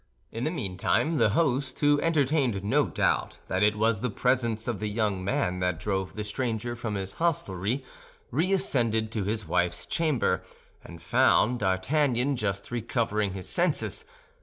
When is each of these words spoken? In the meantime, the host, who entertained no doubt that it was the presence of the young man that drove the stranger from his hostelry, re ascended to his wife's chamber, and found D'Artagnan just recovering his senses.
In 0.31 0.45
the 0.45 0.49
meantime, 0.49 1.17
the 1.17 1.29
host, 1.29 1.77
who 1.79 2.01
entertained 2.01 2.63
no 2.63 2.87
doubt 2.87 3.37
that 3.49 3.61
it 3.61 3.75
was 3.77 4.01
the 4.01 4.09
presence 4.09 4.67
of 4.67 4.79
the 4.79 4.87
young 4.89 5.23
man 5.23 5.59
that 5.59 5.79
drove 5.79 6.13
the 6.13 6.23
stranger 6.23 6.75
from 6.75 6.95
his 6.95 7.13
hostelry, 7.21 7.85
re 8.31 8.51
ascended 8.51 9.11
to 9.11 9.25
his 9.25 9.47
wife's 9.47 9.85
chamber, 9.85 10.41
and 10.83 11.03
found 11.03 11.59
D'Artagnan 11.59 12.35
just 12.35 12.71
recovering 12.71 13.33
his 13.33 13.47
senses. 13.47 14.03